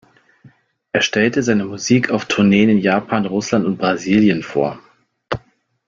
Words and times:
Er 0.93 1.01
stellte 1.01 1.43
seine 1.43 1.63
Musik 1.63 2.09
auf 2.09 2.25
Tourneen 2.25 2.69
in 2.69 2.77
Japan, 2.79 3.27
Russland 3.27 3.67
und 3.67 3.77
Brasilien 3.77 4.41
vor. 4.41 4.79